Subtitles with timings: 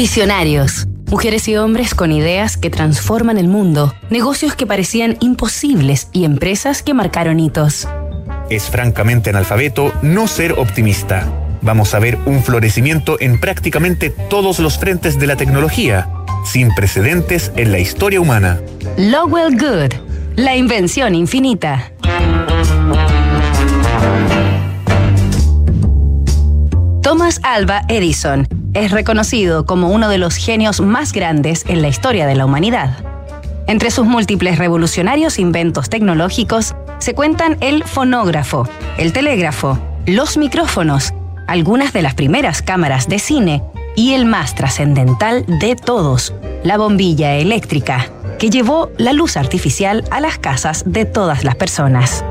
[0.00, 0.86] Visionarios.
[1.10, 6.82] Mujeres y hombres con ideas que transforman el mundo, negocios que parecían imposibles y empresas
[6.82, 7.86] que marcaron hitos.
[8.48, 11.28] Es francamente analfabeto no ser optimista.
[11.60, 16.08] Vamos a ver un florecimiento en prácticamente todos los frentes de la tecnología,
[16.46, 18.58] sin precedentes en la historia humana.
[18.96, 19.92] Lowell Good,
[20.36, 21.92] la invención infinita.
[27.42, 32.34] Alva Edison es reconocido como uno de los genios más grandes en la historia de
[32.34, 32.96] la humanidad.
[33.66, 41.12] Entre sus múltiples revolucionarios inventos tecnológicos se cuentan el fonógrafo, el telégrafo, los micrófonos,
[41.46, 43.62] algunas de las primeras cámaras de cine
[43.94, 46.34] y el más trascendental de todos,
[46.64, 48.08] la bombilla eléctrica,
[48.38, 52.24] que llevó la luz artificial a las casas de todas las personas.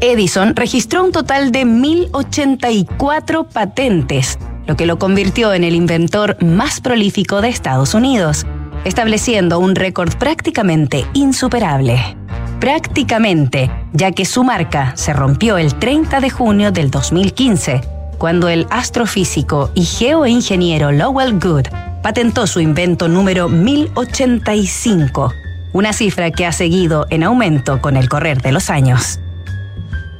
[0.00, 6.80] Edison registró un total de 1.084 patentes, lo que lo convirtió en el inventor más
[6.80, 8.46] prolífico de Estados Unidos,
[8.84, 12.16] estableciendo un récord prácticamente insuperable.
[12.60, 17.80] Prácticamente, ya que su marca se rompió el 30 de junio del 2015,
[18.18, 21.66] cuando el astrofísico y geoingeniero Lowell Good
[22.02, 25.32] patentó su invento número 1085,
[25.72, 29.18] una cifra que ha seguido en aumento con el correr de los años.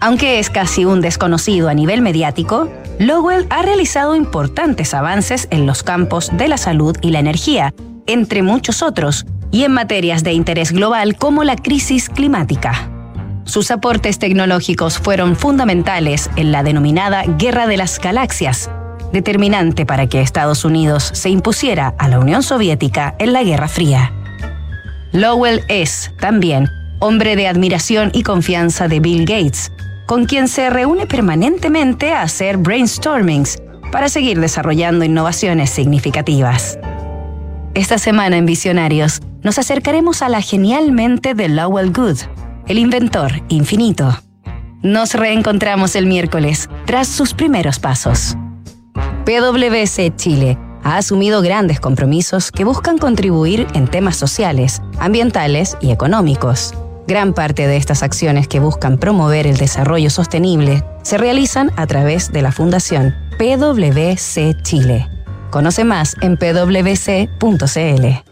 [0.01, 2.69] Aunque es casi un desconocido a nivel mediático,
[3.01, 7.75] Lowell ha realizado importantes avances en los campos de la salud y la energía,
[8.07, 12.91] entre muchos otros, y en materias de interés global como la crisis climática.
[13.45, 18.71] Sus aportes tecnológicos fueron fundamentales en la denominada Guerra de las Galaxias,
[19.13, 24.13] determinante para que Estados Unidos se impusiera a la Unión Soviética en la Guerra Fría.
[25.13, 26.69] Lowell es, también,
[27.01, 29.73] hombre de admiración y confianza de Bill Gates,
[30.07, 33.59] con quien se reúne permanentemente a hacer brainstormings
[33.93, 36.79] para seguir desarrollando innovaciones significativas.
[37.75, 42.19] Esta semana en Visionarios nos acercaremos a la genialmente de Lowell Good,
[42.67, 44.19] el inventor infinito.
[44.83, 48.37] Nos reencontramos el miércoles tras sus primeros pasos.
[49.25, 56.73] PwC Chile ha asumido grandes compromisos que buscan contribuir en temas sociales, ambientales y económicos
[57.09, 62.31] Gran parte de estas acciones que buscan promover el desarrollo sostenible se realizan a través
[62.33, 65.09] de la Fundación PwC Chile.
[65.51, 68.28] Conoce más en pwc.cl.